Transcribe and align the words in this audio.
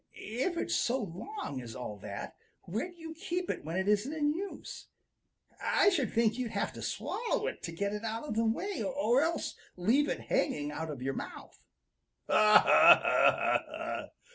If 0.15 0.57
it's 0.57 0.73
so 0.75 0.97
long 0.99 1.61
as 1.61 1.75
all 1.75 1.95
that, 1.97 2.33
where 2.63 2.89
do 2.89 2.97
you 2.97 3.13
keep 3.13 3.51
it 3.51 3.63
when 3.63 3.77
it 3.77 3.87
isn't 3.87 4.11
in 4.11 4.33
use? 4.33 4.87
I 5.63 5.89
should 5.89 6.11
think 6.11 6.39
you'd 6.39 6.49
have 6.49 6.73
to 6.73 6.81
swallow 6.81 7.45
it 7.45 7.61
to 7.61 7.71
get 7.71 7.93
it 7.93 8.03
out 8.03 8.27
of 8.27 8.33
the 8.33 8.43
way, 8.43 8.81
or 8.81 9.21
else 9.21 9.53
leave 9.77 10.09
it 10.09 10.21
hanging 10.21 10.71
out 10.71 10.89
of 10.89 11.03
your 11.03 11.13
mouth." 11.13 11.59
"Ha, 12.27 12.33
ha, 12.33 13.01
ha, 13.03 13.03
ha, 13.05 13.63
ha!" 13.67 14.09